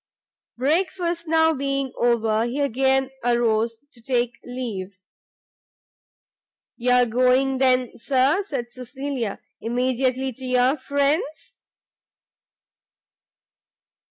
[0.57, 4.99] Breakfast now being over, he again arose to take leave.
[6.75, 11.59] "You are going, then, Sir," said Cecilia, "immediately to your friends?"